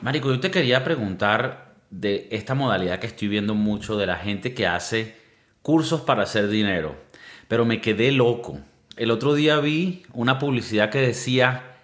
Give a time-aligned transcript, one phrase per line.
[0.00, 4.54] Marico, yo te quería preguntar de esta modalidad que estoy viendo mucho de la gente
[4.54, 5.16] que hace
[5.62, 6.94] cursos para hacer dinero,
[7.48, 8.58] pero me quedé loco.
[8.96, 11.76] El otro día vi una publicidad que decía,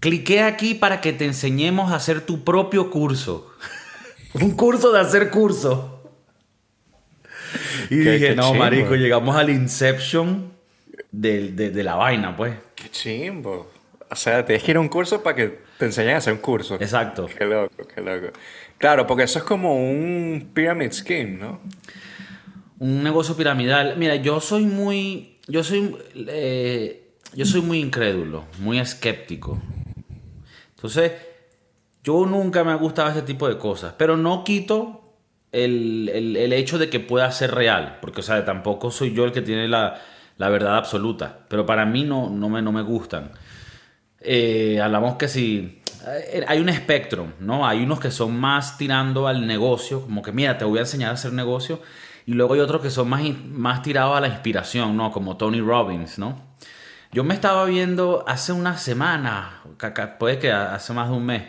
[0.00, 3.50] cliqué aquí para que te enseñemos a hacer tu propio curso.
[4.34, 6.02] Un curso de hacer curso.
[7.88, 10.52] Y dije, no, marico, llegamos al Inception
[11.10, 12.54] de, de, la vaina, pues.
[12.76, 13.68] Qué chimbo.
[14.08, 16.40] O sea, tienes que ir a un curso para que te enseñen a hacer un
[16.40, 16.74] curso.
[16.74, 17.26] Exacto.
[17.26, 18.36] Qué loco, qué loco.
[18.76, 21.60] Claro, porque eso es como un pyramid scheme, ¿no?
[22.78, 23.96] Un negocio piramidal.
[23.96, 25.38] Mira, yo soy muy.
[25.48, 25.96] Yo soy.
[26.14, 29.58] Eh, yo soy muy incrédulo, muy escéptico.
[30.76, 31.12] Entonces,
[32.04, 33.94] yo nunca me ha gustado este tipo de cosas.
[33.96, 35.14] Pero no quito
[35.50, 39.42] el, hecho de que pueda ser real, porque o sea, tampoco soy yo el que
[39.42, 39.98] tiene la,
[40.36, 43.32] verdad absoluta, pero para mí no, no, me, no me gustan.
[44.20, 47.66] Eh, hablamos que si eh, hay un espectro, ¿no?
[47.66, 51.10] Hay unos que son más tirando al negocio, como que mira, te voy a enseñar
[51.10, 51.80] a hacer negocio,
[52.26, 55.10] y luego hay otros que son más, más tirados a la inspiración, ¿no?
[55.10, 56.50] Como Tony Robbins, ¿no?
[57.12, 59.62] Yo me estaba viendo hace una semana,
[60.18, 61.42] puede que hace más de un mes,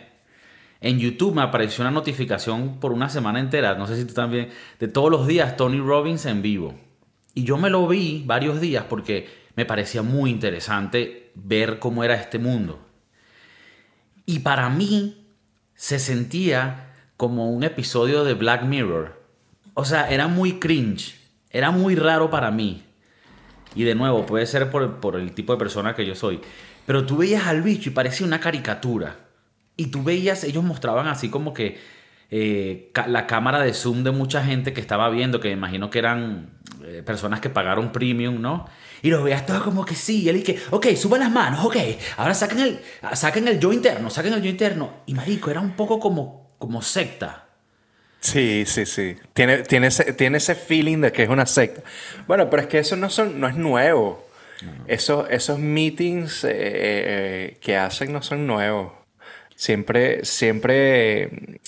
[0.80, 4.48] en YouTube me apareció una notificación por una semana entera, no sé si tú también,
[4.80, 6.74] de todos los días Tony Robbins en vivo.
[7.34, 12.14] Y yo me lo vi varios días porque me parecía muy interesante ver cómo era
[12.14, 12.80] este mundo.
[14.26, 15.26] Y para mí
[15.74, 19.20] se sentía como un episodio de Black Mirror.
[19.74, 21.18] O sea, era muy cringe,
[21.50, 22.82] era muy raro para mí.
[23.74, 26.40] Y de nuevo, puede ser por, por el tipo de persona que yo soy.
[26.86, 29.16] Pero tú veías al bicho y parecía una caricatura.
[29.76, 31.80] Y tú veías, ellos mostraban así como que
[32.34, 35.98] eh, la cámara de zoom de mucha gente que estaba viendo, que me imagino que
[35.98, 36.48] eran
[36.82, 38.66] eh, personas que pagaron premium, ¿no?
[39.02, 41.76] Y los veías todos como que sí, y él que, ok, suban las manos, ok,
[42.16, 42.80] ahora saquen el,
[43.12, 45.02] saquen el yo interno, saquen el yo interno.
[45.04, 47.48] Y marico, era un poco como, como secta.
[48.20, 49.14] Sí, sí, sí.
[49.34, 51.82] Tiene, tiene, ese, tiene ese feeling de que es una secta.
[52.26, 54.26] Bueno, pero es que eso no, son, no es nuevo.
[54.88, 58.90] esos meetings eh, que hacen no son nuevos.
[59.54, 61.60] Siempre, siempre...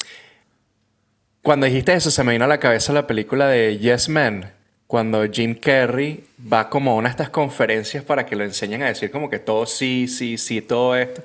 [1.45, 4.51] Cuando dijiste eso, se me vino a la cabeza la película de Yes Man,
[4.87, 8.87] cuando Jim Carrey va como a una de estas conferencias para que lo enseñen a
[8.87, 11.23] decir como que todo sí, sí, sí, todo esto.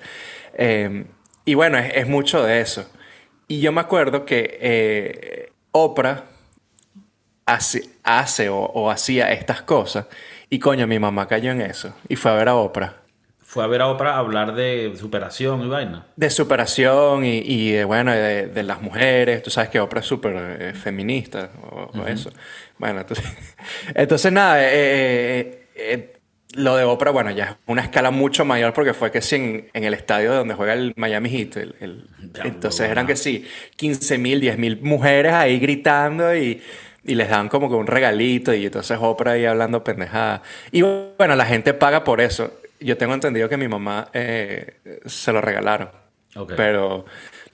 [0.58, 1.06] Em,
[1.46, 2.86] y bueno, es, mucho de eso.
[3.48, 6.26] Y yo me acuerdo que eh, Oprah
[7.46, 10.08] hace, hace o, o, hacía estas cosas.
[10.50, 11.96] Y coño, mi mamá cayó en eso.
[12.10, 12.98] Y fue a ver a Oprah
[13.50, 16.06] fue a ver a Oprah hablar de superación y vaina.
[16.16, 19.42] De superación y, y de, bueno, de, las mujeres.
[19.42, 22.30] Tú sabes que Oprah es súper eh, feminista o, eso.
[22.78, 23.26] Bueno, entonces,
[23.96, 26.14] entonces nada, eh, eh,
[26.54, 29.68] lo de Oprah, bueno, ya es una escala mucho mayor porque fue que sí en,
[29.74, 31.58] en el estadio donde juega el Miami Heat.
[31.58, 32.08] El,
[32.44, 36.62] entonces eran que sí, 15 mil, 10 mil mujeres ahí gritando y
[37.02, 40.44] y les dan como que un regalito y entonces Oprah ahí hablando pendejada.
[40.72, 45.32] Y bueno, la gente paga por eso yo tengo entendido que mi mamá eh, se
[45.32, 45.90] lo regalaron.
[46.56, 47.06] Pero,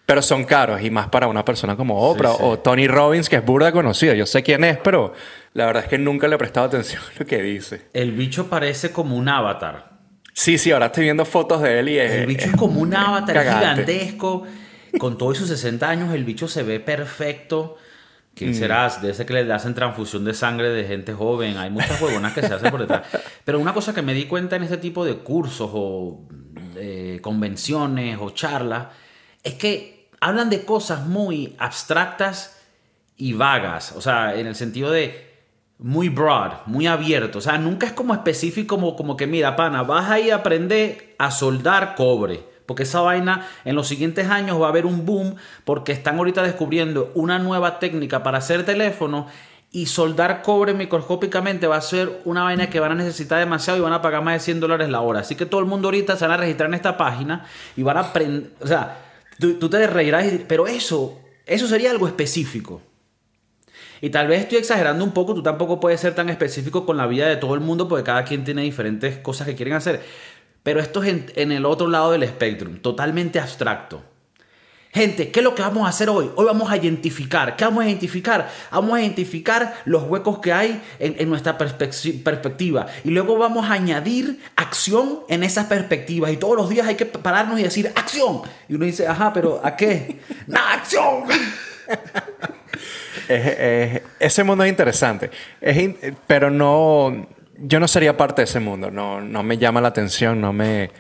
[0.06, 3.46] pero son caros y más para una persona como Oprah o Tony Robbins, que es
[3.46, 4.14] burda conocido.
[4.14, 5.14] Yo sé quién es, pero
[5.54, 7.84] la verdad es que nunca le he prestado atención a lo que dice.
[7.94, 9.96] El bicho parece como un avatar.
[10.34, 12.12] Sí, sí, ahora estoy viendo fotos de él y es.
[12.12, 14.44] El bicho es, como un avatar gigantesco.
[15.00, 17.78] Con todos sus 60 años, el bicho se ve perfecto.
[18.36, 18.54] ¿Quién mm.
[18.54, 18.90] será?
[19.02, 21.58] Debe ser que le hacen transfusión de sangre de gente joven.
[21.58, 23.08] Hay muchas huevonas que se hacen por detrás.
[23.46, 26.28] Pero una cosa que me di cuenta en este tipo de cursos o
[26.76, 28.88] eh, convenciones o charlas
[29.42, 32.62] es que hablan de cosas muy abstractas
[33.16, 33.94] y vagas.
[33.94, 35.34] O sea, en el sentido de
[35.78, 37.40] muy broad, muy abierto.
[37.40, 41.16] O sea, nunca es como específico como, como que, mira, pana, vas ahí a aprender
[41.20, 45.36] a soldar cobre porque esa vaina en los siguientes años va a haber un boom
[45.64, 49.26] porque están ahorita descubriendo una nueva técnica para hacer teléfonos
[49.76, 53.82] y soldar cobre microscópicamente va a ser una vaina que van a necesitar demasiado y
[53.82, 55.20] van a pagar más de 100 dólares la hora.
[55.20, 57.46] Así que todo el mundo ahorita se van a registrar en esta página
[57.76, 59.02] y van a aprender, o sea,
[59.38, 62.82] tú, te reirás, pero eso, eso sería algo específico.
[64.00, 67.06] Y tal vez estoy exagerando un poco, tú tampoco puedes ser tan específico con la
[67.06, 70.02] vida de todo el mundo porque cada quien tiene diferentes cosas que quieren hacer.
[70.66, 74.02] Pero esto es en, el otro lado del espectro, totalmente abstracto.
[74.92, 76.32] Gente, ¿qué es lo que vamos a hacer hoy?
[76.36, 77.56] Hoy vamos a identificar.
[77.56, 78.50] ¿Qué vamos a identificar?
[78.72, 82.88] Vamos a identificar los huecos que hay en, nuestra perspectiva.
[83.04, 86.32] Y luego vamos a añadir acción en esas perspectivas.
[86.32, 88.42] Y todos los días hay que pararnos y decir, acción.
[88.68, 90.20] Y uno dice, ajá, pero ¿a qué?
[90.48, 91.26] ¡No, acción!
[94.20, 95.30] ese mundo es interesante.
[96.26, 100.40] pero no yo no sería parte de ese mundo, no, no me llama la atención,
[100.42, 100.92] no me...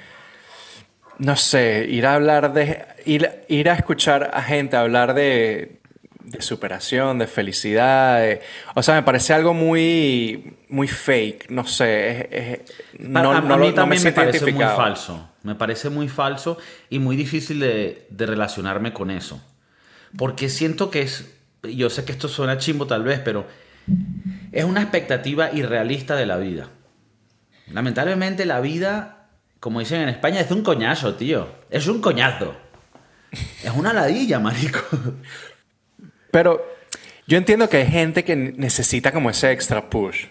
[1.19, 5.79] no sé, ir a hablar de, ir, ir a escuchar a gente hablar de,
[6.21, 8.41] de superación, de felicidad, de-
[8.73, 13.57] o sea, me parece algo muy, muy fake, no sé, es- no, a, a no
[13.57, 15.29] mí lo- no también me, parece muy falso.
[15.43, 16.57] Me parece muy falso
[16.89, 19.39] y muy difícil de, de relacionarme con eso.
[20.17, 21.31] Porque siento que es.
[21.61, 23.45] Yo sé que esto suena chimbo tal vez, pero
[24.51, 26.69] es una expectativa irrealista de la vida.
[27.71, 29.27] Lamentablemente la vida,
[29.59, 31.47] como dicen en España, es un coñazo, tío.
[31.69, 32.55] Es un coñazo.
[33.63, 34.79] Es una ladilla, marico.
[36.31, 36.65] Pero
[37.27, 40.27] yo entiendo que hay gente que necesita como ese extra push.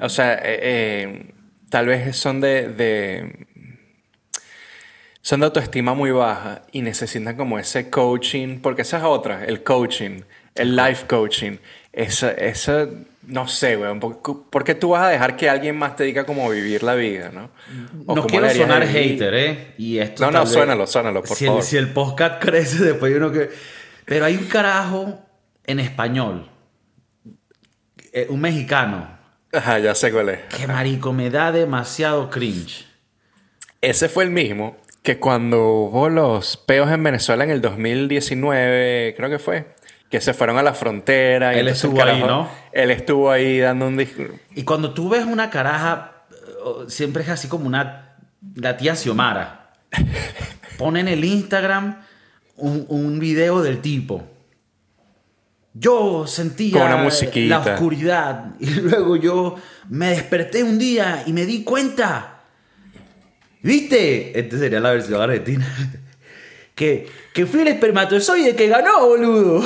[0.00, 1.34] O sea, eh, eh,
[1.70, 3.46] tal vez son de, de-
[5.22, 9.62] son de autoestima muy baja y necesitan como ese coaching, porque esa es otra, el
[9.62, 10.20] coaching,
[10.54, 11.56] el life coaching.
[11.94, 12.88] Esa, esa
[13.26, 16.48] no sé, weón, ¿por, qué tú vas a dejar que alguien más te diga cómo
[16.50, 17.50] vivir la vida, no?
[18.06, 19.74] O No quiero sonar hater, ¿eh?
[19.78, 21.60] Y esto No, no, vez- suénalo, suénalo, por si favor.
[21.60, 23.50] El, si el podcast crece, después hay uno que...
[24.04, 25.18] Pero hay un carajo
[25.66, 26.50] en español,
[28.12, 29.08] eh, un mexicano,
[29.50, 30.40] Ajá, ya sé cuál es.
[30.54, 32.86] que marico me da demasiado cringe.
[33.80, 39.30] Ese fue el mismo que cuando hubo los peos en Venezuela en el 2019, creo
[39.30, 39.74] que fue,
[40.10, 41.54] que se fueron a la frontera.
[41.54, 42.48] y Él estuvo ahí, ¿no?
[42.72, 44.34] Él estuvo ahí dando un discurso.
[44.54, 48.16] Y cuando tú ves una caraja, eh, siempre es así como una...
[48.56, 49.72] La tía Xiomara.
[50.78, 52.02] Pone en el Instagram
[52.56, 54.22] un, un video del tipo.
[55.76, 57.08] Yo sentía Con una
[57.48, 59.56] la oscuridad y luego yo
[59.88, 62.42] me desperté un día y me di cuenta.
[63.60, 64.38] ¿Viste?
[64.38, 65.66] Esta sería la versión argentina.
[66.74, 69.62] Que, que fui el espermatozoide que ganó, boludo.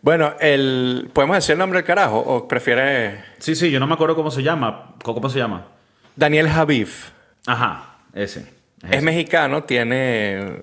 [0.00, 3.94] Bueno, el, ¿podemos decir el nombre del carajo o prefieres Sí, sí, yo no me
[3.94, 4.94] acuerdo cómo se llama.
[5.04, 5.68] ¿Cómo se llama?
[6.16, 7.10] Daniel Javif?
[7.46, 8.40] Ajá, ese.
[8.82, 9.02] Es ese.
[9.02, 10.62] mexicano, tiene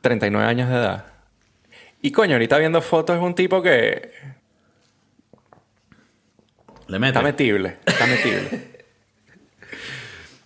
[0.00, 1.06] 39 años de edad.
[2.02, 4.10] Y coño, ahorita viendo fotos es un tipo que
[6.88, 7.12] Le mete.
[7.16, 8.72] está metible, está metible.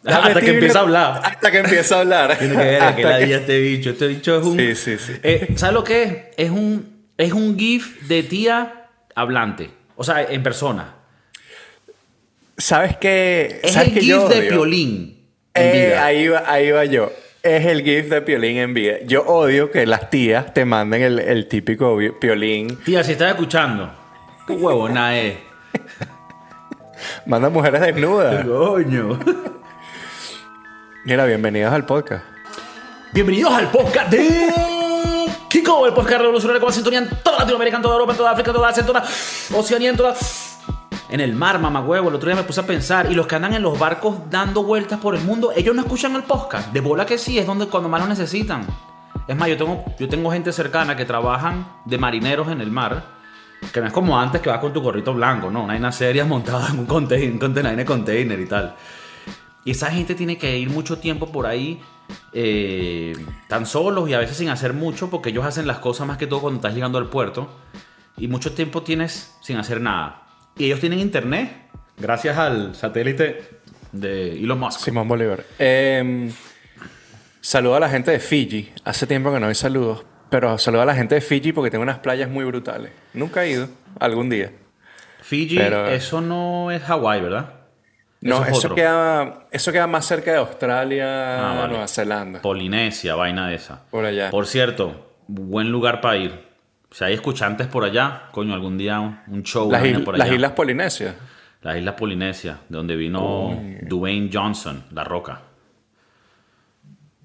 [0.09, 1.21] Hasta que empieza a hablar.
[1.25, 2.39] Hasta que empieza a hablar.
[2.39, 3.91] Tiene que ver Hasta que la que- este bicho.
[3.91, 4.59] Este bicho es un.
[4.59, 5.13] Sí, sí, sí.
[5.23, 6.15] Eh, ¿Sabes lo que es?
[6.37, 9.71] Es un, es un GIF de tía hablante.
[9.97, 10.95] O sea, en persona.
[12.57, 13.61] ¿Sabes qué?
[13.63, 14.49] Es ¿Sabes el qué GIF yo de odio?
[14.49, 15.25] Piolín.
[15.55, 16.05] En Eh, vida.
[16.05, 17.13] ahí, va, ahí va yo.
[17.43, 18.97] Es el GIF de Piolín en vida.
[19.07, 22.77] Yo odio que las tías te manden el, el típico Piolín.
[22.85, 23.91] Tía, si estás escuchando.
[24.47, 25.37] Qué huevona es.
[27.27, 28.45] Manda mujeres desnudas.
[28.45, 29.19] Coño.
[31.09, 32.23] Mira, bienvenidos al podcast.
[33.15, 37.95] Bienvenidos al podcast de Kiko, el podcast revolucionario con sintonía en toda Latinoamérica, en toda
[37.95, 39.05] Europa, en toda África, en toda Asia, en toda
[39.57, 40.15] Oceanía, en toda...
[41.09, 42.11] En el mar, mamagüevo.
[42.11, 44.65] El otro día me puse a pensar, y los que andan en los barcos dando
[44.65, 46.75] vueltas por el mundo, ellos no escuchan el podcast.
[46.75, 48.67] De bola que sí, es donde cuando más lo necesitan.
[49.27, 53.03] Es más, yo tengo, yo tengo gente cercana que trabajan de marineros en el mar,
[53.73, 56.27] que no es como antes que vas con tu gorrito blanco, no, una vaina seria
[56.27, 58.77] montada en un container, container, container y tal.
[59.69, 61.79] Y esa gente tiene que ir mucho tiempo por ahí
[62.33, 63.13] eh,
[63.49, 66.27] tan solos y a veces sin hacer mucho porque ellos hacen las cosas más que
[66.27, 67.51] todo cuando estás llegando al puerto
[68.17, 70.23] y mucho tiempo tienes sin hacer nada.
[70.57, 71.53] Y ellos tienen internet
[71.99, 73.61] gracias al satélite
[73.93, 74.81] de Elon Musk.
[74.81, 75.45] Simón Bolívar.
[75.59, 76.31] Eh,
[77.43, 78.73] saludo a la gente de Fiji.
[78.85, 80.03] Hace tiempo que no hay saludos.
[80.31, 82.91] Pero saludo a la gente de Fiji porque tengo unas playas muy brutales.
[83.13, 83.69] Nunca he ido.
[84.01, 84.51] Algún día.
[85.21, 87.58] Fiji, Pero- eso no es Hawái, ¿verdad?
[88.21, 88.75] No, es eso, otro.
[88.75, 91.07] queda, eso queda más cerca de Australia,
[91.53, 91.69] Ah, vale.
[91.71, 92.43] Nueva Zelanda.
[92.43, 93.85] Polinesia, vaina de esa.
[93.91, 94.31] Por allá.
[94.31, 96.49] Por cierto, buen lugar para ir.
[96.91, 98.99] Si hay escuchantes por allá, coño, algún día
[99.29, 100.25] un, show las, il- por allá.
[100.25, 101.15] las Islas Polinesias.
[101.63, 105.43] Las Islas Polinesia, de donde vino Dwayne Johnson, La Roca.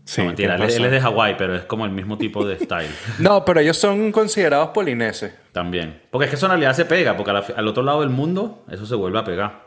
[0.05, 2.89] Sí, no, mentira, él, es de Hawái, pero es como el mismo tipo de style
[3.19, 5.33] No, pero ellos son considerados polineses.
[5.53, 6.01] también.
[6.11, 8.65] Porque es que eso en realidad se pega, porque la- al otro lado del mundo
[8.69, 9.62] eso se vuelve a pegar.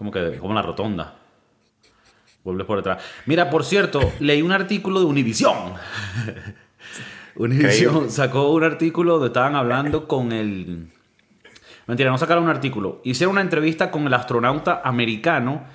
[0.00, 1.14] Como que como la rotonda.
[2.42, 3.04] Vuelves por detrás.
[3.26, 5.74] Mira, por cierto, leí un artículo de Univision.
[7.36, 10.90] Univision sacó un artículo donde estaban hablando con el...
[11.86, 13.02] Mentira, no sacaron un artículo.
[13.04, 15.66] Hicieron una entrevista con el astronauta americano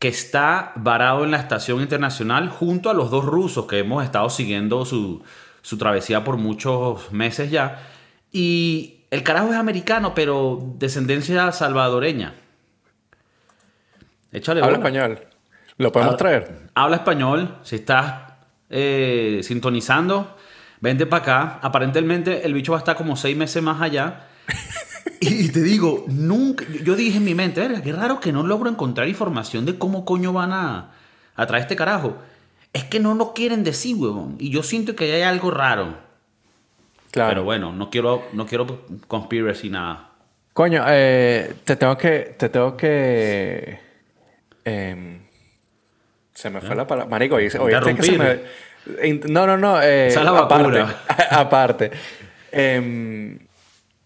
[0.00, 4.28] que está varado en la estación internacional junto a los dos rusos que hemos estado
[4.28, 5.22] siguiendo su,
[5.60, 7.80] su travesía por muchos meses ya.
[8.32, 12.41] Y el carajo es americano, pero descendencia salvadoreña.
[14.32, 14.88] Échale Habla bola.
[14.88, 15.18] español.
[15.78, 16.58] ¿Lo podemos Habla- traer?
[16.74, 17.58] Habla español.
[17.62, 18.32] Si estás
[18.70, 20.36] eh, sintonizando,
[20.80, 21.58] vente para acá.
[21.62, 24.26] Aparentemente el bicho va a estar como seis meses más allá.
[25.20, 26.64] Y te digo, nunca.
[26.82, 30.04] Yo dije en mi mente, "Verga, qué raro que no logro encontrar información de cómo
[30.04, 30.90] coño van a,
[31.36, 32.16] a traer este carajo.
[32.72, 34.34] Es que no lo quieren decir, huevón.
[34.40, 35.96] Y yo siento que hay algo raro.
[37.12, 37.28] Claro.
[37.30, 40.10] Pero bueno, no quiero, no quiero conspiracy nada.
[40.52, 42.34] Coño, eh, te tengo que.
[42.36, 43.78] Te tengo que.
[44.64, 45.20] Em,
[46.32, 47.10] se me fue la palabra.
[47.10, 48.40] Marico, oye, oye, que se me.
[49.28, 49.80] No, no, no.
[49.80, 50.32] eh, Esa es la
[51.30, 51.90] aparte.
[52.50, 53.38] Em,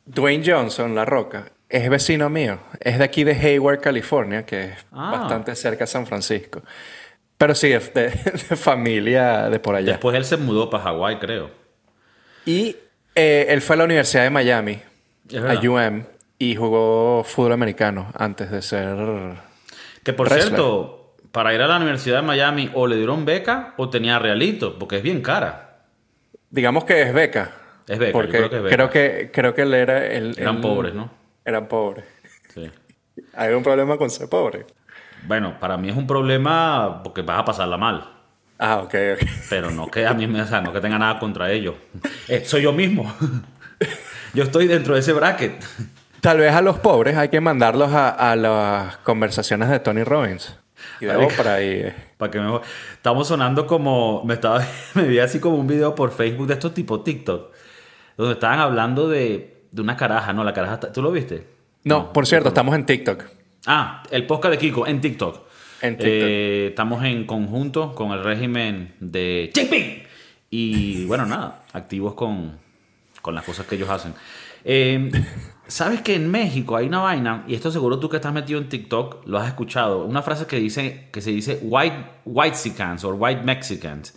[0.05, 2.59] Dwayne Johnson, La Roca, es vecino mío.
[2.81, 5.11] Es de aquí de Hayward, California, que es Ah.
[5.19, 6.63] bastante cerca de San Francisco.
[7.39, 8.09] Pero sí, es de,
[8.49, 9.93] de familia de por allá.
[9.93, 11.51] Después él se mudó para Hawái, creo.
[12.45, 12.77] Y
[13.15, 14.81] eh, él fue a la Universidad de Miami,
[15.35, 15.69] a.
[15.69, 16.05] UM,
[16.39, 18.97] y jugó fútbol americano antes de ser...
[20.07, 20.49] Que por Wrestler.
[20.55, 24.79] cierto, para ir a la Universidad de Miami o le dieron beca o tenía realito,
[24.79, 25.81] porque es bien cara.
[26.49, 27.51] Digamos que es beca.
[27.89, 28.77] Es beca, yo Porque creo que es beca.
[28.77, 30.07] creo que, creo que él era...
[30.07, 31.11] El, Eran el- pobres, ¿no?
[31.45, 32.05] Eran pobres.
[32.55, 32.71] Sí.
[33.35, 34.65] Hay un problema con ser pobre.
[35.27, 38.09] Bueno, para mí es un problema porque vas a pasarla mal.
[38.59, 39.29] Ah, ok, ok.
[39.51, 41.75] Pero no que a mí me, o sea, no que tenga nada contra ellos.
[42.29, 43.13] Eh, soy yo mismo.
[44.35, 45.63] yo estoy dentro de ese bracket.
[46.27, 50.59] Tal vez a los pobres hay que mandarlos a, a las conversaciones de Tony Robbins.
[51.01, 51.15] Y de.
[51.15, 51.95] Oprah y...
[52.17, 52.63] Para que mejor.
[52.95, 54.25] Estamos sonando como.
[54.25, 54.61] Me estaba.
[54.95, 57.53] Me vi así como un video por Facebook de estos tipo TikTok.
[58.17, 60.43] Donde estaban hablando de, de una caraja, ¿no?
[60.43, 60.81] La caraja.
[60.81, 61.47] ¿Tú lo viste?
[61.85, 63.23] No, por cierto, estamos en TikTok.
[63.65, 65.43] Ah, el podcast de Kiko en TikTok.
[65.81, 66.13] En TikTok.
[66.13, 70.03] Eh, estamos en conjunto con el régimen de Jinping.
[70.51, 72.59] Y bueno, nada, activos con,
[73.23, 74.13] con las cosas que ellos hacen.
[74.69, 75.13] Eh,
[75.69, 77.45] ¿Sabes que en México hay una vaina?
[77.47, 80.05] Y esto seguro tú que estás metido en TikTok lo has escuchado.
[80.05, 84.15] Una frase que, dice, que se dice white, whitexicans o white mexicans.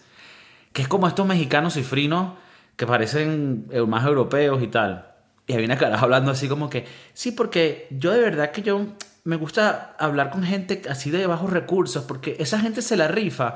[0.74, 2.34] Que es como estos mexicanos cifrinos
[2.75, 5.12] que parecen eh, más europeos y tal.
[5.46, 8.88] Y había una caraja hablando así como que, sí, porque yo de verdad que yo
[9.24, 13.56] me gusta hablar con gente así de bajos recursos, porque esa gente se la rifa.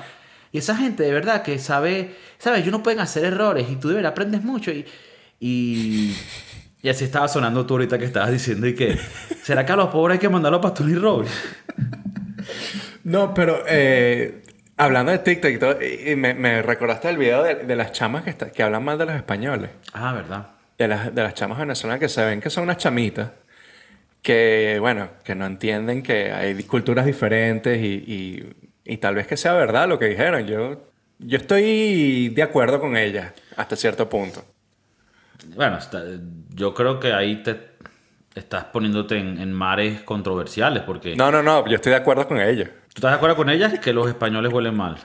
[0.51, 3.89] Y esa gente de verdad que sabe, sabes, ellos no pueden hacer errores y tú
[3.89, 4.71] de verdad aprendes mucho.
[5.39, 6.15] Y,
[6.83, 8.99] y así estaba sonando tú ahorita que estabas diciendo y que,
[9.41, 11.31] ¿será que a los pobres hay que mandarlos para Tony Robbins?
[13.03, 14.43] No, pero eh,
[14.77, 18.29] hablando de TikTok y todo, y- me recordaste el video de, de las chamas que,
[18.29, 19.69] está- que hablan mal de los españoles.
[19.93, 20.47] Ah, ¿verdad?
[20.77, 23.31] De las, de las chamas venezolanas que se ven que son unas chamitas.
[24.21, 28.53] Que, bueno, que no entienden que hay culturas diferentes y, y-
[28.85, 30.45] y tal vez que sea verdad lo que dijeron.
[30.47, 30.81] Yo,
[31.19, 34.45] yo estoy de acuerdo con ellas hasta cierto punto.
[35.55, 36.03] Bueno, está-
[36.55, 37.73] yo creo que ahí te
[38.35, 41.15] estás poniéndote en, en mares controversiales porque...
[41.15, 42.69] No, no, no, yo estoy de acuerdo con ellas.
[42.69, 43.77] ¿Tú estás de acuerdo con ellas?
[43.79, 44.97] Que los españoles huelen mal.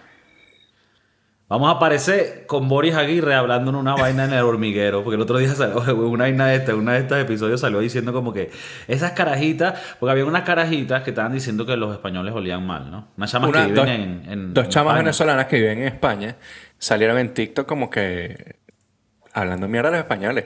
[1.48, 5.02] Vamos a aparecer con Boris Aguirre hablando en una vaina en el hormiguero.
[5.02, 8.12] Porque el otro día salió una vaina de esta, una de estos episodios salió diciendo
[8.12, 8.50] como que
[8.86, 13.08] esas carajitas, porque había unas carajitas que estaban diciendo que los españoles olían mal, ¿no?
[13.16, 14.98] Unas chamas Una- que viven dos, en, en- dos en chamas España.
[15.04, 16.36] venezolanas que viven en España
[16.78, 18.56] salieron en TikTok como que
[19.38, 20.44] hablando mierda a los españoles.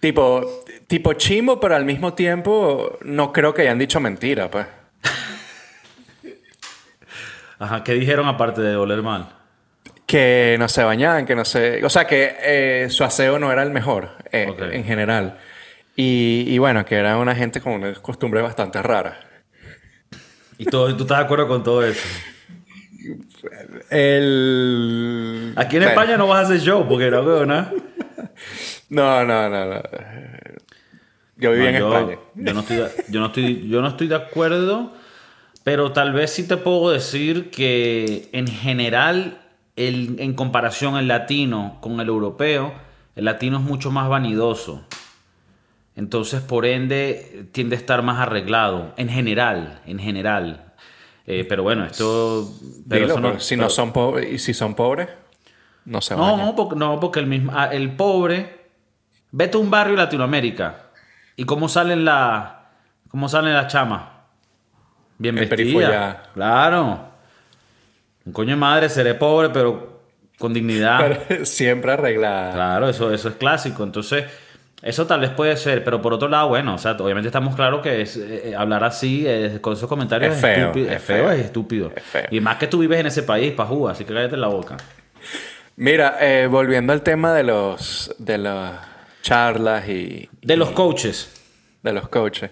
[0.00, 4.66] Tipo, tipo chimbo, pero al mismo tiempo no creo que hayan dicho mentira, pues.
[7.58, 9.30] Ajá, ¿qué dijeron aparte de oler mal?
[10.04, 11.84] Que no se bañaban, que no se...
[11.84, 14.62] O sea, que eh, su aseo no era el mejor eh, Ok.
[14.70, 15.38] en general.
[15.96, 19.18] Y, y bueno, que era una gente con una costumbre bastante rara.
[20.58, 22.06] Y todo, tú estás de acuerdo con todo eso.
[23.90, 25.52] El...
[25.56, 26.00] Aquí en Bueno.
[26.00, 27.72] España no vas a hacer show porque no veo nada.
[28.90, 29.82] No, no, no, no.
[31.36, 32.18] Yo viví No, en yo, España.
[32.34, 34.92] Yo no, estoy de, yo, no estoy, yo no estoy de acuerdo,
[35.64, 39.42] pero tal vez sí te puedo decir que en general,
[39.76, 42.72] el, en comparación el latino con el europeo,
[43.16, 44.84] el latino es mucho más vanidoso.
[45.94, 48.92] Entonces, por ende, tiende a estar más arreglado.
[48.96, 50.74] En general, en general.
[51.26, 52.50] Eh, pero bueno, esto...
[52.88, 55.08] Pero Dilo, no- pero si pero- no son pobres, y si son pobres,
[55.86, 58.66] no se no, no, porque, no, porque el mismo, ah, el pobre,
[59.30, 60.76] vete a un barrio de Latinoamérica
[61.36, 62.68] y cómo salen la,
[63.08, 64.02] cómo salen las chamas,
[65.18, 67.00] bien El vestidas, claro,
[68.24, 70.02] un coño de madre seré pobre pero
[70.38, 72.52] con dignidad, Pero siempre arreglada.
[72.52, 74.24] claro, eso, eso es clásico, entonces
[74.82, 77.80] eso tal vez puede ser, pero por otro lado, bueno, o sea, obviamente estamos claros
[77.80, 81.02] que es, eh, hablar así eh, con esos comentarios Es es, feo, estúpido, es es
[81.02, 82.26] feo, es estúpido, Es feo.
[82.30, 84.76] y más que tú vives en ese país, pajú, así que cállate la boca.
[85.76, 88.80] Mira, eh, volviendo al tema de los de las
[89.22, 91.32] charlas y De los coaches.
[91.82, 92.50] de los coaches.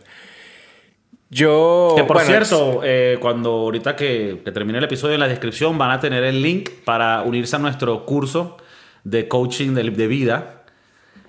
[1.30, 1.94] Yo.
[1.96, 5.76] Que por bueno, cierto, eh, cuando ahorita que, que termine el episodio en la descripción
[5.78, 8.58] van a tener el link para unirse a nuestro curso
[9.04, 10.62] de coaching de, de vida.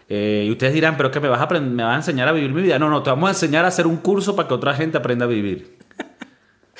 [0.07, 2.51] Eh, y ustedes dirán, pero que me vas, a me vas a enseñar a vivir
[2.51, 2.77] mi vida.
[2.77, 5.25] No, no, te vamos a enseñar a hacer un curso para que otra gente aprenda
[5.25, 5.77] a vivir.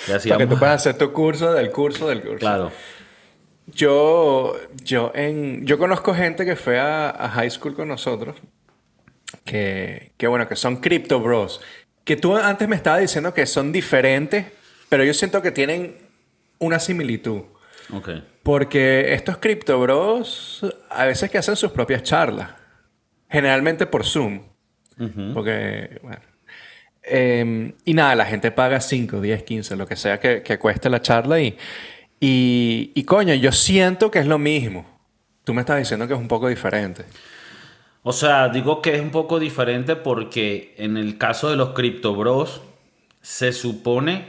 [0.08, 2.38] Para que tú puedas hacer tu curso del curso del curso.
[2.38, 2.72] Claro.
[3.68, 8.36] Yo, yo, en, yo conozco gente que fue a, high school con nosotros,
[9.44, 11.62] que, que bueno, que son crypto bros.
[12.04, 14.46] Que tú antes me estabas diciendo que son diferentes,
[14.90, 15.98] pero yo siento que tienen
[16.60, 17.42] una similitud.
[17.92, 18.10] Ok.
[18.44, 22.52] Porque estos crypto bros a veces que hacen sus propias charlas,
[23.30, 24.42] generalmente por Zoom.
[25.34, 26.22] Porque, bueno.
[27.08, 30.90] Em, y nada, la gente paga 5, 10, 15, lo que sea que, que cueste
[30.90, 31.56] la charla y,
[32.20, 34.86] y, y, coño, yo siento que es lo mismo.
[35.44, 37.06] Tú me estás diciendo que es un poco diferente.
[38.04, 42.16] O sea, digo que es un poco diferente porque en el caso de los Crypto
[42.16, 42.62] Bros
[43.22, 44.28] se supone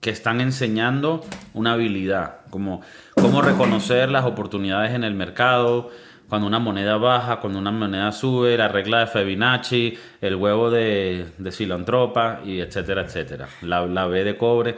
[0.00, 1.24] que están enseñando
[1.54, 2.82] una habilidad, como
[3.14, 5.90] cómo reconocer las oportunidades en el mercado,
[6.28, 11.26] cuando una moneda baja, cuando una moneda sube, la regla de Fibonacci, el huevo de,
[11.38, 13.48] de filantropa, y etcétera, etcétera.
[13.62, 14.76] La, la B de cobre.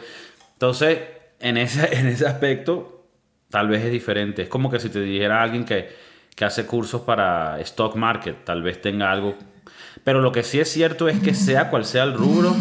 [0.53, 0.99] Entonces,
[1.41, 3.07] en ese, en ese aspecto,
[3.49, 4.43] tal vez es diferente.
[4.43, 5.89] Es como que si te dijera alguien que,
[6.35, 9.35] que hace cursos para stock market, tal vez tenga algo.
[10.05, 12.55] Pero lo que sí es cierto es que sea cual sea el rubro,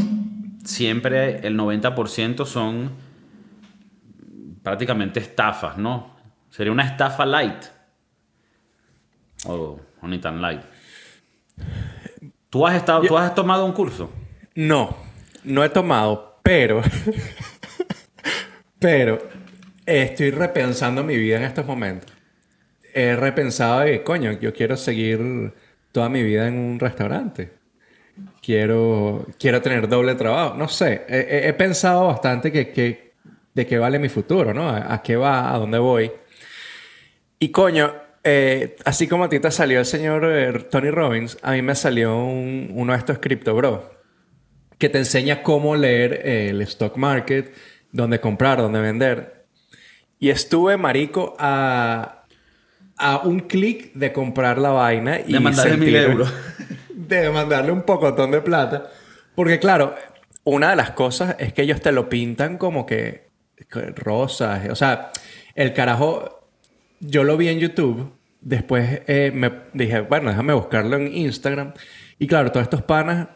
[0.64, 2.92] siempre el 90% son
[4.64, 6.16] prácticamente estafas, ¿no?
[6.50, 7.64] Sería una estafa light.
[9.46, 10.62] O, ni tan light.
[12.50, 14.12] ¿Tú has, estado, ¿Tú has tomado un curso?
[14.56, 14.98] No,
[15.44, 16.82] no he tomado, pero
[18.80, 19.20] Pero
[19.86, 22.12] estoy repensando mi vida en estos momentos.
[22.94, 25.54] He repensado que, coño, yo quiero seguir
[25.92, 27.52] toda mi vida en un restaurante.
[28.42, 30.56] Quiero, quiero tener doble trabajo.
[30.56, 33.14] No sé, he, pensado bastante que,
[33.54, 34.70] de qué vale mi futuro, ¿no?
[34.70, 36.12] A, qué va, a dónde voy.
[37.38, 37.94] Y coño,
[38.24, 41.76] eh, así como a ti te salió el señor eh, Tony Robbins, a mí me
[41.76, 43.90] salió uno de estos Crypto Bro,
[44.78, 47.54] que te enseña cómo leer eh, el stock market,
[47.92, 49.46] dónde comprar, dónde vender.
[50.20, 52.26] Y estuve, marico, a,
[52.98, 56.34] a un clic de comprar la vaina y de mandarle mil euros.
[56.94, 58.92] De mandarle un pocotón de plata.
[59.34, 59.96] Porque claro,
[60.44, 63.30] una de las cosas es que ellos te lo pintan como que,
[63.96, 64.70] rosas.
[64.70, 65.12] O sea,
[65.56, 66.48] el carajo,
[67.00, 68.14] yo lo vi en YouTube.
[68.42, 71.74] Después eh, me dije, bueno, déjame buscarlo en Instagram.
[72.20, 73.30] Y claro, todos estos panas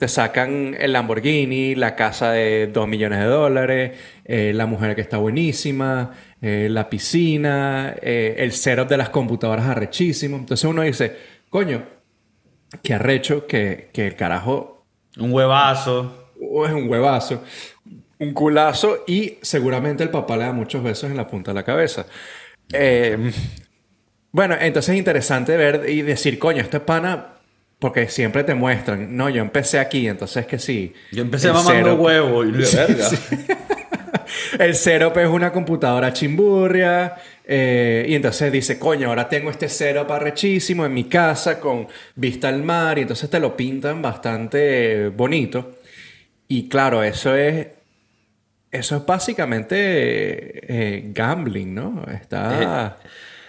[0.00, 5.02] te sacan el Lamborghini, la casa de 2 millones de dólares, eh, la mujer que
[5.02, 10.38] está buenísima, eh, la piscina, eh, el setup de las computadoras arrechísimo.
[10.38, 11.14] Entonces uno dice,
[11.50, 11.84] coño,
[12.82, 14.86] qué arrecho que, que el carajo...
[15.18, 16.30] Un huevazo.
[16.40, 17.44] Es un huevazo.
[18.20, 21.62] Un culazo y seguramente el papá le da muchos besos en la punta de la
[21.62, 22.06] cabeza.
[24.32, 27.29] bueno, entonces es interesante ver y decir, coño, este pana
[27.80, 30.92] porque siempre te muestran, no, yo empecé aquí, entonces que sí.
[31.10, 33.08] Yo empecé mamando huevo y verga.
[34.58, 37.16] El setup es una computadora chimburria.
[37.44, 42.48] Eh, y entonces dice, coño, ahora tengo este setup arrechísimo en mi casa con vista
[42.48, 42.98] al mar.
[42.98, 45.78] Y entonces te lo pintan bastante bonito.
[46.48, 47.66] Y claro, eso es.
[48.70, 52.04] Eso es básicamente eh, gambling, ¿no?
[52.12, 52.98] Está.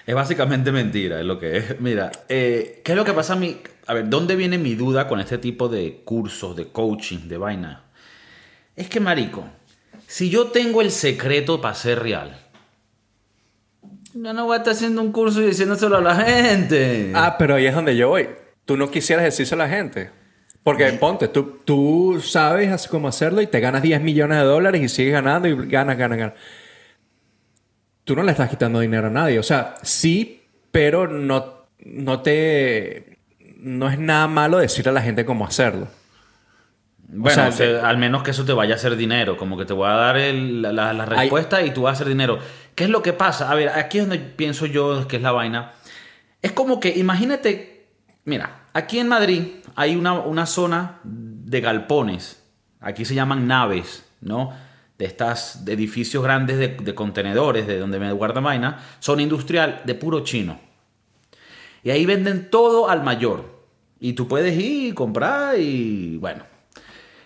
[0.08, 1.80] Es, básicamente mentira, es lo que es.
[1.80, 3.58] Mira, eh, ¿qué es lo que pasa a mí?
[3.88, 7.84] A ver, ¿dónde viene mi duda con este tipo de cursos, de coaching, de vaina?
[8.76, 9.44] Es que, marico,
[10.08, 12.38] si yo tengo el secreto para ser real,
[14.14, 17.12] yo no voy a estar haciendo un curso y diciéndoselo a la gente.
[17.16, 18.28] Ah, pero ahí es donde yo voy.
[18.66, 20.10] Tú no quisieras decírselo a la gente.
[20.64, 24.90] Porque ponte, tú, tú sabes cómo hacerlo y te ganas 10 millones de dólares y
[24.90, 26.36] sigues ganando y ganas, ganas, ganas.
[28.04, 29.40] Tú no le estás quitando dinero a nadie.
[29.40, 33.11] O sea, sí, pero no, no te
[33.62, 35.88] no es nada malo decir a la gente cómo hacerlo.
[37.14, 37.44] Bueno,
[37.84, 40.16] al menos que eso te vaya a hacer dinero, como que te voy a dar
[40.16, 42.40] la, respuesta y tú vas a hacer dinero.
[42.74, 43.52] ¿Qué es lo que pasa?
[43.52, 45.74] A ver, aquí es donde pienso yo que es la vaina.
[46.42, 47.90] Es como que, imagínate,
[48.24, 49.44] mira, aquí en Madrid
[49.76, 52.42] hay una, zona de galpones,
[52.80, 54.54] aquí se llaman naves, ¿no?
[54.98, 59.96] De estas edificios grandes de, de contenedores, de donde me guarda vaina, zona industrial de
[59.96, 60.71] puro chino.
[61.84, 63.46] Y ahí venden todo al mayor.
[64.00, 66.44] Y tú puedes ir y comprar y bueno.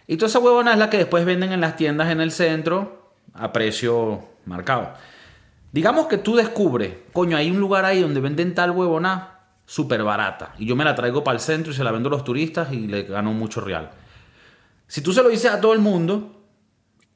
[0.08, 3.12] Y toda esa huevona es la que después venden en las tiendas en el centro
[3.34, 4.94] a precio marcado.
[5.72, 10.54] Digamos que tú descubres, coño, hay un lugar ahí donde venden tal huevona súper barata.
[10.58, 12.72] Y yo me la traigo para el centro y se la vendo a los turistas
[12.72, 13.92] y le gano mucho real.
[14.88, 16.44] Si tú se lo dices a todo el mundo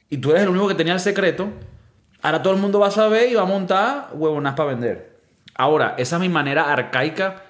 [0.09, 1.49] y tú eres el único que tenía el secreto,
[2.21, 5.08] ahora todo el mundo va a saber y va a montar huevonas para vender.
[5.59, 7.43] Ahora, esa es mi manera arcaica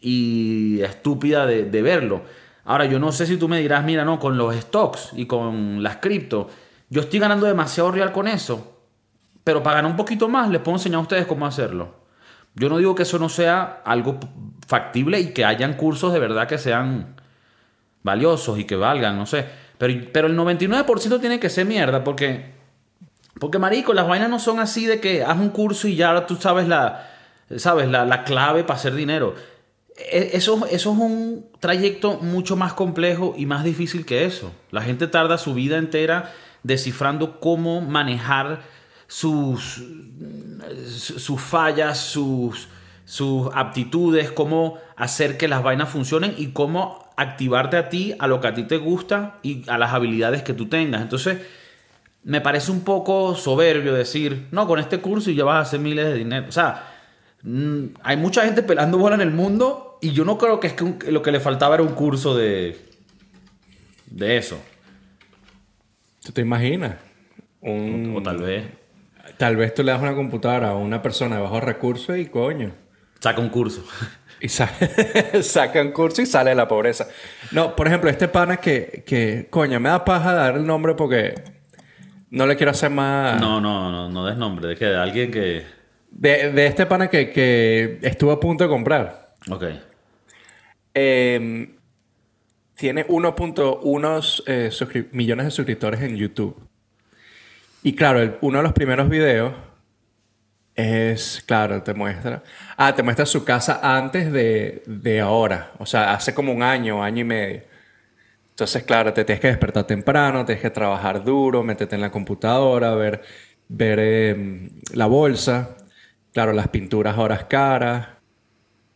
[0.00, 2.22] y estúpida de, verlo.
[2.64, 5.82] Ahora, yo no sé si tú me dirás, mira, no, con los stocks y con
[5.82, 6.48] las cripto,
[6.88, 8.78] yo estoy ganando demasiado real con eso,
[9.44, 11.94] pero para ganar un poquito más les puedo enseñar a ustedes cómo hacerlo.
[12.54, 14.18] Yo no digo que eso no sea algo
[14.66, 17.20] factible y que hayan cursos de verdad que sean
[18.02, 19.44] valiosos y que valgan, no sé.
[19.76, 22.54] Pero, pero el 99% tiene que ser mierda porque,
[23.38, 26.36] porque, marico, las vainas no son así de que haz un curso y ya tú
[26.36, 27.11] sabes la,
[27.58, 29.34] sabes, la, la clave para hacer dinero.
[29.96, 34.52] E, eso, eso es un trayecto mucho más complejo y más difícil que eso.
[34.70, 38.62] La gente tarda su vida entera descifrando cómo manejar
[39.06, 39.82] sus,
[40.96, 42.68] sus fallas, sus,
[43.04, 48.40] sus aptitudes, cómo hacer que las vainas funcionen y cómo activarte a ti, a lo
[48.40, 51.02] que a ti te gusta y a las habilidades que tú tengas.
[51.02, 51.38] Entonces,
[52.24, 56.06] me parece un poco soberbio decir, no, con este curso ya vas a hacer miles
[56.06, 56.46] de dinero.
[56.48, 56.91] O sea, mm,
[58.02, 61.10] hay mucha gente pelando bola en el mundo y yo no creo que es que
[61.10, 62.76] lo que le faltaba era un curso de,
[64.06, 64.60] de eso.
[66.24, 66.96] ¿Tú te imaginas?
[67.60, 68.66] O, tal vez.
[69.38, 72.72] Tal vez tú le das una computadora a una persona de bajos recursos y coño.
[73.20, 73.84] Saca un curso.
[74.40, 74.48] Y
[75.42, 77.06] saca un curso y sale de la pobreza.
[77.52, 81.34] No, por ejemplo, este pana que, que, coño, me da paja dar el nombre porque
[82.30, 83.40] no le quiero hacer más.
[83.40, 84.68] No, no, no, no des nombre.
[84.68, 85.64] De que de alguien que.
[86.14, 89.34] De, de este pana que, que, estuvo a punto de comprar.
[89.50, 89.64] Ok.
[90.94, 91.74] Eh,
[92.76, 96.56] tiene 1.1 eh, millones de suscriptores en YouTube.
[97.82, 99.54] Y claro, uno de los primeros videos
[100.74, 102.42] es, claro, te muestra.
[102.76, 105.72] Ah, te muestra su casa antes de, de ahora.
[105.78, 107.62] O sea, hace como un año, año y medio.
[108.50, 112.94] Entonces, claro, te tienes que despertar temprano, tienes que trabajar duro, meterte en la computadora,
[112.94, 113.22] ver,
[113.68, 115.76] ver em, la bolsa.
[116.32, 118.08] Claro, las pinturas horas caras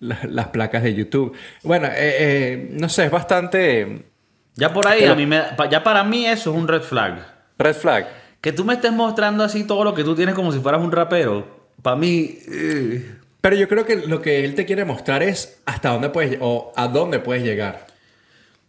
[0.01, 1.37] las placas de YouTube.
[1.63, 4.07] Bueno, eh, eh, no sé, es bastante...
[4.55, 7.19] Ya por ahí, a mí me, ya para mí eso es un red flag.
[7.59, 8.07] Red flag.
[8.41, 10.93] Que tú me estés mostrando así todo lo que tú tienes como si fueras un
[10.93, 11.47] rapero.
[11.83, 12.39] Para mí...
[12.49, 13.17] Eh.
[13.41, 16.73] Pero yo creo que lo que él te quiere mostrar es hasta dónde puedes o
[16.75, 17.87] a dónde puedes llegar.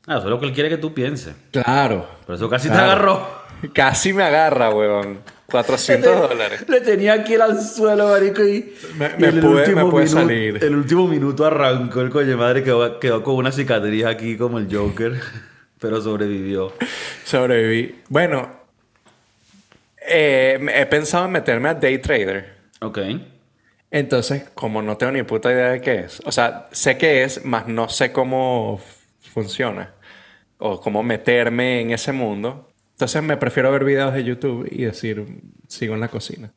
[0.05, 1.35] Ah, eso es lo que él quiere que tú pienses.
[1.51, 2.07] Claro.
[2.25, 3.47] Pero eso casi te agarró.
[3.73, 5.19] Casi me agarra, weón.
[5.47, 6.65] 400 dólares.
[6.67, 10.63] Le tenía aquí el anzuelo, marico, y, me, me el pude, último me salir.
[10.63, 14.67] El último minuto arrancó el coño madre, quedó, quedó con una cicatriz aquí como el
[14.73, 15.13] Joker,
[15.79, 16.73] pero sobrevivió.
[17.23, 18.01] Sobreviví.
[18.09, 18.51] Bueno,
[20.05, 22.53] eh, he pensado en meterme a Day Trader.
[22.81, 22.99] Ok.
[23.89, 27.45] Entonces, como no tengo ni puta idea de qué es, o sea, sé qué es,
[27.45, 28.81] mas no sé cómo
[29.33, 29.93] funciona
[30.57, 32.66] o cómo meterme en ese mundo.
[32.97, 35.23] Entonces me prefiero ver videos de YouTube y decir,
[35.67, 36.49] sigo en la cocina.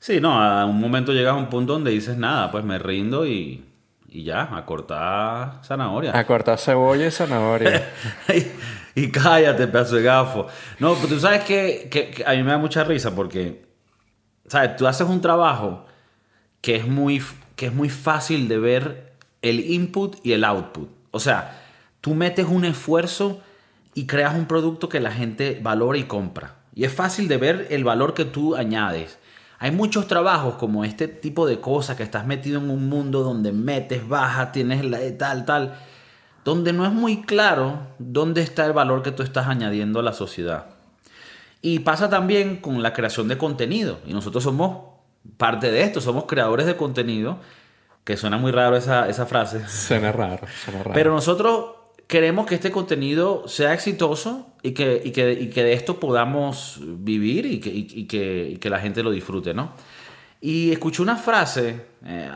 [0.00, 3.24] Sí, no, a un momento llegas a un punto donde dices, nada, pues me rindo
[3.24, 3.64] y,
[4.08, 6.18] y ya, a cortar zanahoria.
[6.18, 7.92] A cortar cebolla y zanahoria.
[8.96, 10.48] y, cállate, pedazo de gafo.
[10.80, 13.66] No, pues tú sabes que, que, a mí me da mucha risa porque,
[14.48, 14.74] ¿sabes?
[14.74, 15.86] Tú haces un trabajo
[16.60, 17.22] que es muy,
[17.54, 20.88] que es muy fácil de ver el input y el output.
[21.12, 21.62] O sea,
[22.00, 23.40] tú metes un esfuerzo
[23.94, 26.56] y creas un producto que la gente valora y compra.
[26.74, 29.18] Y es fácil de ver el valor que tú añades.
[29.58, 33.52] Hay muchos trabajos como este tipo de cosas que estás metido en un mundo donde
[33.52, 35.78] metes, bajas, tienes la, tal, tal,
[36.44, 40.12] donde no es muy claro dónde está el valor que tú estás añadiendo a la
[40.12, 40.66] sociedad.
[41.62, 44.00] Y pasa también con la creación de contenido.
[44.06, 44.78] Y nosotros somos
[45.38, 47.38] parte de esto, somos creadores de contenido,
[48.02, 49.66] que suena muy raro esa, esa frase.
[49.68, 50.92] Suena raro, suena raro.
[50.92, 55.72] Pero nosotros queremos que este contenido sea exitoso y que, y que, y que de
[55.72, 58.04] esto podamos vivir y que, y
[58.58, 59.72] que, la gente lo disfrute, ¿no?
[60.40, 62.30] Y escuché una frase eh,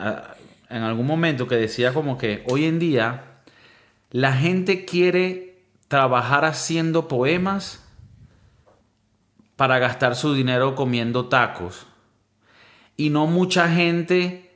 [0.69, 3.41] en algún momento que decía como que hoy en día
[4.11, 7.83] la gente quiere trabajar haciendo poemas
[9.55, 11.85] para gastar su dinero comiendo tacos.
[12.95, 14.48] Y no mucha gente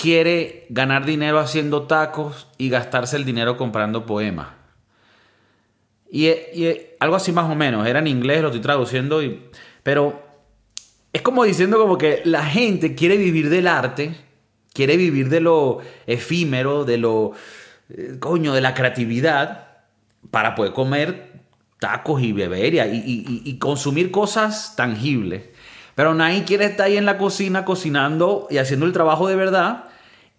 [0.00, 4.48] quiere ganar dinero haciendo tacos y gastarse el dinero comprando poemas.
[6.10, 6.30] Y,
[6.98, 9.42] algo así más o menos, era en inglés, lo estoy traduciendo, y,
[9.82, 10.22] pero
[11.12, 14.14] es como diciendo como que la gente quiere vivir del arte,
[14.72, 17.32] quiere vivir de lo efímero, de lo,
[17.90, 19.68] eh, coño, de la creatividad,
[20.30, 21.42] para poder comer
[21.78, 25.44] tacos y beber y, y consumir cosas tangibles.
[25.94, 29.89] Pero nadie quiere estar ahí en la cocina cocinando y haciendo el trabajo de verdad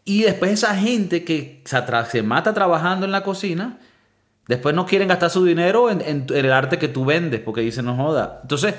[0.04, 3.78] y después esa gente que se, mata trabajando en la cocina,
[4.48, 7.96] después no quieren gastar su dinero en, el arte que tú vendes, porque dicen, no
[7.96, 8.40] joda.
[8.42, 8.74] Entonces,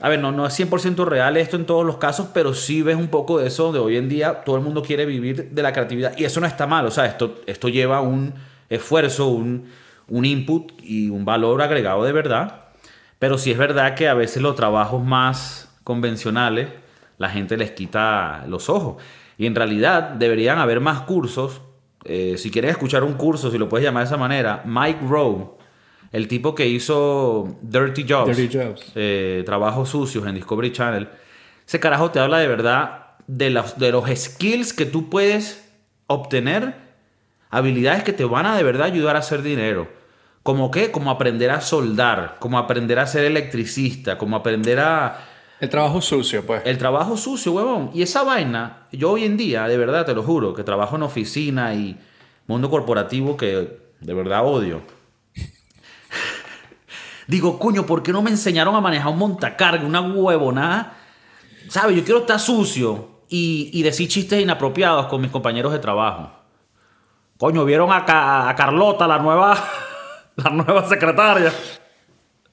[0.00, 2.96] a ver, no, no es 100% real esto en todos los casos, pero sí ves
[2.96, 5.72] un poco de eso, de hoy en día todo el mundo quiere vivir de la
[5.72, 6.16] creatividad.
[6.18, 8.34] Y eso no está mal, o sea, esto, esto lleva un
[8.68, 9.68] esfuerzo, un,
[10.08, 12.66] un input y un valor agregado de verdad.
[13.18, 16.68] Pero sí es verdad que a veces los trabajos más convencionales,
[17.18, 19.02] la gente les quita los ojos.
[19.42, 21.62] Y en realidad deberían haber más cursos.
[22.04, 25.56] Eh, si quieres escuchar un curso, si lo puedes llamar de esa manera, Mike Rowe,
[26.12, 28.92] el tipo que hizo Dirty Jobs, Dirty Jobs.
[28.94, 31.08] eh, trabajos sucios en Discovery Channel,
[31.66, 35.68] ese carajo te habla de verdad de los, de los skills que tú puedes
[36.06, 36.76] obtener,
[37.50, 39.88] habilidades que te van a de verdad ayudar a hacer dinero.
[40.44, 40.92] Como qué?
[40.92, 45.18] Como aprender a soldar, como aprender a ser electricista, como aprender a...
[45.62, 46.60] El trabajo sucio, pues.
[46.64, 47.92] El trabajo sucio, huevón.
[47.94, 51.04] Y esa vaina, yo hoy en día, de verdad, te lo juro, que trabajo en
[51.04, 51.96] oficina y
[52.48, 54.82] mundo corporativo que de verdad odio.
[57.28, 60.96] Digo, coño, ¿por qué no me enseñaron a manejar un montacarga, una huevonada?
[61.68, 61.94] ¿Sabes?
[61.94, 66.32] Yo quiero estar sucio y, y decir chistes inapropiados con mis compañeros de trabajo.
[67.38, 69.56] Coño, ¿vieron a, a Carlota, la nueva,
[70.34, 71.52] la nueva secretaria?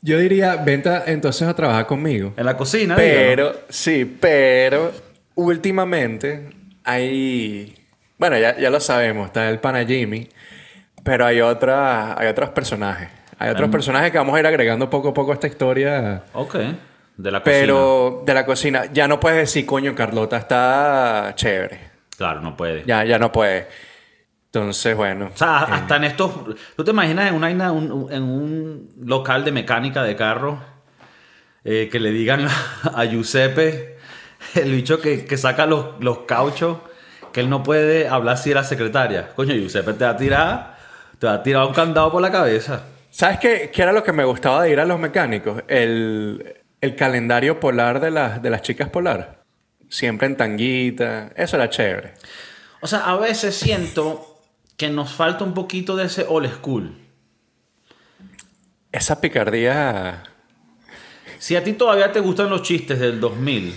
[0.01, 2.33] Yo diría, venta entonces a trabajar conmigo.
[2.37, 2.95] En la cocina.
[2.95, 4.91] Pero, sí, pero
[5.35, 6.49] últimamente
[6.83, 7.75] hay.
[8.17, 10.29] Bueno, ya, ya lo sabemos, está el pana Jimmy.
[11.03, 13.09] Pero hay, otra, hay otros personajes.
[13.37, 16.23] Hay otros personajes que vamos a ir agregando poco a poco a esta historia.
[16.33, 16.55] Ok,
[17.15, 17.59] de la cocina.
[17.61, 21.79] Pero de la cocina, ya no puedes decir, coño, Carlota está chévere.
[22.17, 22.83] Claro, no puede.
[22.85, 23.65] Ya, ya no puedes.
[24.51, 25.29] Entonces, bueno.
[25.33, 26.31] O sea, hasta en estos.
[26.75, 30.59] ¿Tú te imaginas en, una, un- en un local de mecánica de carro
[31.63, 32.51] eh, que le digan a,
[32.95, 33.97] a Giuseppe,
[34.55, 36.77] el bicho que, que saca los, los cauchos,
[37.31, 39.29] que él no puede hablar si era secretaria?
[39.35, 40.77] Coño, Giuseppe te va a tirar,
[41.19, 42.85] te va a tirar un candado por la cabeza.
[43.11, 45.63] ¿Sabes qué, qué era lo que me gustaba de ir a los mecánicos?
[45.67, 49.43] El, el calendario polar de las, de las chicas polar.
[49.89, 51.31] Siempre en tanguita.
[51.35, 52.13] Eso era chévere.
[52.81, 54.28] O sea, a veces siento
[54.79, 56.95] que nos falta un poquito de ese old school.
[58.93, 60.23] Esa picardía.
[61.37, 63.75] Si a ti todavía te gustan los chistes del 2000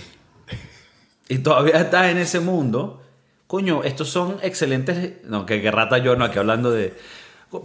[1.27, 3.03] y todavía estás en ese mundo,
[3.47, 5.25] coño, estos son excelentes.
[5.25, 6.97] No, que, que rata yo, no, aquí hablando de.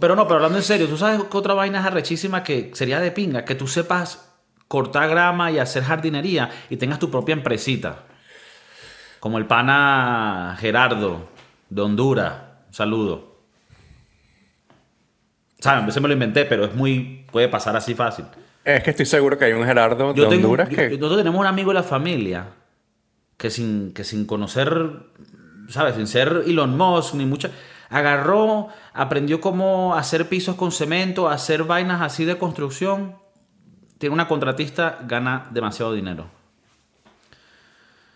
[0.01, 2.99] Pero no, pero hablando en serio, ¿tú sabes que otra vaina es arrechísima que sería
[2.99, 3.45] de pinga?
[3.45, 4.33] Que tú sepas
[4.67, 8.03] cortar grama y hacer jardinería y tengas tu propia empresita.
[9.21, 11.29] Como el pana Gerardo
[11.69, 12.33] de Honduras.
[12.67, 13.28] Un saludo.
[15.59, 15.83] ¿Saben?
[15.83, 17.25] A veces me lo inventé, pero es muy.
[17.31, 18.25] puede pasar así fácil.
[18.63, 20.89] Es que estoy seguro que hay un Gerardo de Yo tengo- Honduras yo- que.
[20.91, 22.47] nosotros tenemos un amigo de la familia
[23.37, 24.91] que sin, que sin conocer,
[25.69, 25.95] ¿sabes?
[25.95, 27.49] Sin ser Elon Musk ni mucha.
[27.89, 33.15] Agarró, aprendió cómo hacer pisos con cemento, hacer vainas así de construcción.
[33.97, 36.27] Tiene una contratista, gana demasiado dinero.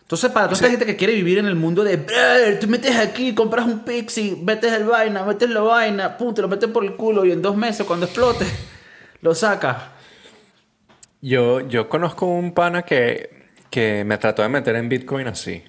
[0.03, 2.95] Entonces, para toda esta gente que quiere vivir en el mundo de, "Brother, tú metes
[2.95, 6.83] aquí, compras un pixie, metes el vaina, metes la vaina, pum, te lo metes por
[6.83, 8.45] el culo y en dos meses, cuando explote,
[9.21, 9.77] lo sacas.
[11.21, 15.63] Yo, yo conozco un pana que, que me trató de meter en Bitcoin así.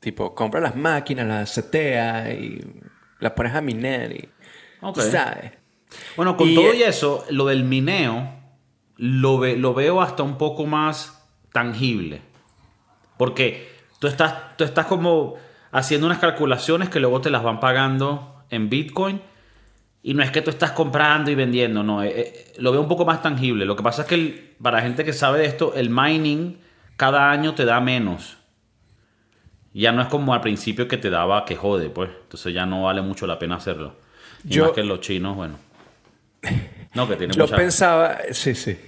[0.00, 2.60] Tipo, compra las máquinas, las setea y
[3.20, 4.28] las pones a minar y.
[4.80, 4.94] Ok.
[4.96, 5.52] tú ¿Sabes?
[6.16, 8.32] Bueno, con Y, todo eh, y eso, lo del mineo
[8.96, 12.20] lo, ve- lo veo hasta un poco más tangible.
[13.16, 15.34] Porque tú estás, tú estás como
[15.72, 19.20] haciendo unas calculaciones que luego te las van pagando en Bitcoin.
[20.02, 22.02] Y no es que tú estás comprando y vendiendo, no.
[22.02, 23.64] eh, eh, lo veo un poco más tangible.
[23.64, 26.58] Lo que pasa es que el- para gente que sabe de esto, el mining
[26.96, 28.36] cada año te da menos.
[29.72, 32.10] Ya no es como al principio que te daba que jode, pues.
[32.22, 33.96] Entonces ya no vale mucho la pena hacerlo.
[34.44, 35.54] Y Yo- más que los chinos, bueno.
[36.94, 37.56] No, que tiene Yo mucha...
[37.56, 38.18] pensaba.
[38.30, 38.78] Sí, sí.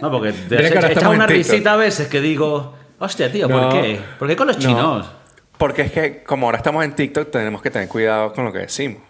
[0.00, 2.74] No, porque te echas una risita a veces que digo,
[3.04, 3.68] hostia, tío, ¿por No.
[3.70, 4.00] qué?
[4.18, 4.62] ¿Por qué con los No.
[4.62, 5.10] chinos?
[5.58, 8.60] Porque es que, como ahora estamos en TikTok, tenemos que tener cuidado con lo que
[8.60, 9.02] decimos.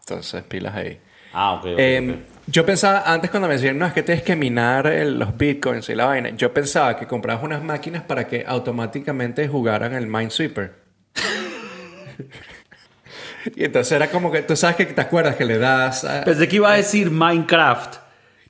[0.00, 1.00] Entonces, pilas ahí.
[1.32, 2.32] Ah, ok, Eh, ok.
[2.48, 5.88] Yo pensaba, antes cuando me decían, no, es que tienes que minar el- los bitcoins
[5.88, 10.74] y la vaina, yo pensaba que comprabas unas máquinas para que automáticamente jugaran el Minesweeper.
[13.56, 16.04] y entonces era como que, tú sabes que te acuerdas que le das...
[16.04, 17.96] a- Pensé que iba a decir Minecraft,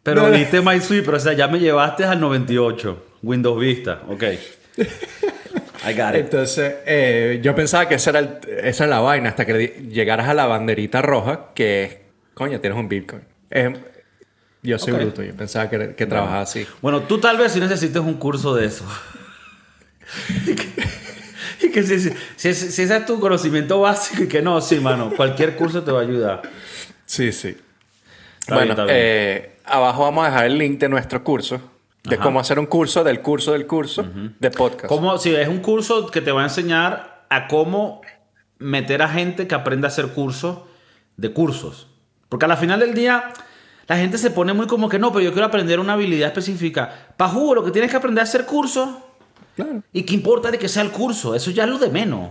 [0.02, 3.06] pero No, diste Minesweeper, o sea, ya me llevaste al 98.
[3.22, 4.24] Windows Vista, ok.
[5.84, 6.20] I got it.
[6.22, 10.28] Entonces, eh, yo pensaba que esa era, el- esa era la vaina hasta que llegaras
[10.28, 11.96] a la banderita roja, que es,
[12.34, 13.22] coño, tienes un bitcoin.
[13.50, 13.74] Eh,
[14.62, 16.64] yo soy bruto, yo pensaba que, que trabajaba así.
[16.80, 18.84] Bueno, tú tal vez si necesites un curso de eso.
[20.46, 20.68] y que,
[21.66, 24.78] y que si, si, si- si ese es tu conocimiento básico y que no, sí,
[24.78, 26.42] mano, cualquier curso te va a ayudar.
[27.06, 27.56] Sí, sí.
[28.40, 28.86] Está bueno, bien.
[28.90, 31.60] eh, abajo vamos a dejar el link de nuestro curso,
[32.04, 32.24] de Ajá.
[32.24, 34.04] cómo hacer un curso del curso del curso
[34.38, 34.86] de podcast.
[34.86, 38.00] Como si es un curso que te va a enseñar a cómo
[38.58, 40.58] meter a gente que aprenda a hacer cursos
[41.16, 41.88] de cursos.
[42.28, 43.32] Porque a la final del día,
[43.86, 47.14] la gente se pone muy como que no, pero yo quiero aprender una habilidad específica.
[47.16, 49.08] Pa' jugo, lo que tienes que aprender es hacer curso.
[49.54, 49.82] Claro.
[49.92, 51.34] ¿Y qué importa de que sea el curso?
[51.34, 52.30] Eso ya es lo de menos.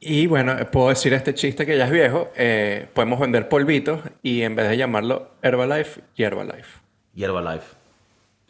[0.00, 2.30] Y bueno, puedo decir este chiste que ya es viejo.
[2.36, 6.80] eh, podemos vender polvitos y en vez de llamarlo Herbalife, Herbalife.
[7.16, 7.77] Herbalife.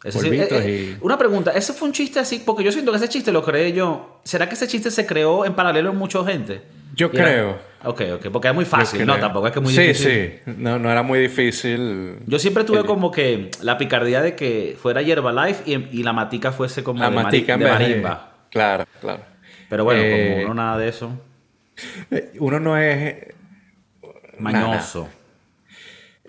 [0.03, 2.41] Sí- eh, eh, y- Una pregunta, ¿ese fue un chiste así?
[2.45, 4.21] Porque yo siento que ese chiste lo creé yo.
[4.23, 6.61] ¿Será que ese chiste se creó en paralelo en mucha gente?
[6.95, 7.69] Yo era- creo.
[7.83, 9.17] Ok, ok, porque es muy fácil, ¿no?
[9.17, 10.39] Tampoco es que es muy sí, difícil.
[10.45, 12.15] Sí, No, no era muy difícil.
[12.27, 16.13] Yo siempre tuve El- como que la picardía de que fuera Herbalife y, y la
[16.13, 18.33] matica fuese como La de, matica de marimba.
[18.51, 19.21] Claro, claro.
[19.69, 21.11] Pero bueno, Eh, como uno nada de eso,
[22.11, 23.15] Eh, Uno no es...
[24.39, 25.07] mañoso.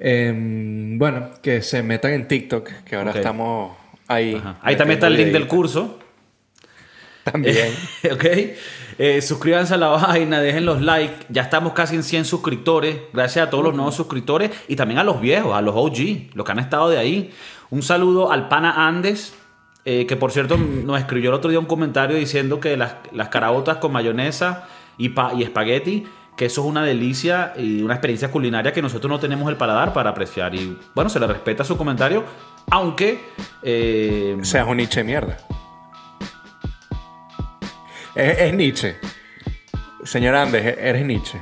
[0.02, 3.76] Em, bueno, que se metan en TikTok, que ahora estamos
[4.08, 4.34] ahí.
[4.34, 4.56] Ajá.
[4.62, 5.98] Ahí también está el link del curso.
[7.24, 7.54] También.
[8.12, 8.24] ok.
[8.98, 11.26] Eh, suscríbanse a la vaina, dejen los likes.
[11.28, 12.96] Ya estamos casi en 100 suscriptores.
[13.12, 16.46] Gracias a todos los nuevos suscriptores y también a los viejos, a los OG, los
[16.46, 17.30] que han estado de ahí.
[17.68, 19.34] Un saludo al pana Andes,
[19.84, 23.28] eh, que por cierto nos escribió el otro día un comentario diciendo que las, las
[23.28, 26.06] caraotas con mayonesa y, pa- y espagueti,
[26.40, 29.92] que eso es una delicia y una experiencia culinaria que nosotros no tenemos el paladar
[29.92, 30.55] para apreciar.
[30.55, 32.24] Y bueno, se le respeta su comentario,
[32.70, 33.20] aunque...
[33.62, 35.37] eh, Seas un Nietzsche mierda.
[38.14, 38.96] Es, es Nietzsche.
[40.03, 41.38] Señor Andes, e- eres Nietzsche.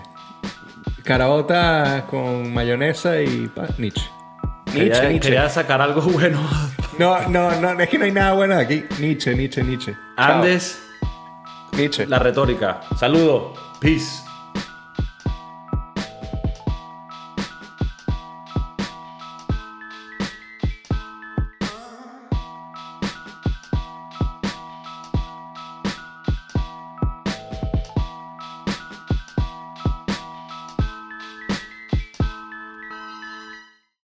[1.04, 4.02] Caraota con mayonesa y pa- Nietzsche.
[4.66, 5.20] Nietzsche, quería, Nietzsche.
[5.28, 6.40] quería sacar algo bueno.
[6.98, 8.84] No, no, no, es que no hay nada bueno aquí.
[8.98, 9.94] Nietzsche, Nietzsche, Nietzsche.
[10.16, 10.32] Chao.
[10.42, 10.82] Andes,
[11.76, 12.04] Nietzsche.
[12.06, 12.80] la retórica.
[12.98, 13.54] Saludo.
[13.80, 14.24] Peace.